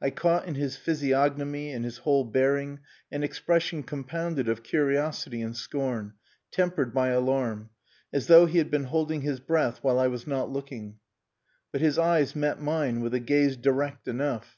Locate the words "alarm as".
7.08-8.28